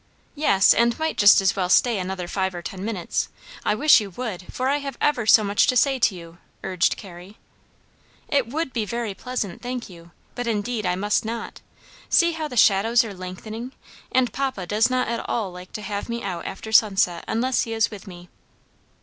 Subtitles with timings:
[0.33, 3.29] "Yes, and might just as well stay another five or ten minutes.
[3.63, 6.97] I wish you would; for I have ever so much to say to you," urged
[6.97, 7.37] Carrie.
[8.27, 11.61] "It would be very pleasant, thank you, but indeed I must not.
[12.09, 13.73] See how the shadows are lengthening,
[14.11, 17.71] and papa does not at all like to have me out after sunset unless he
[17.73, 18.27] is with me."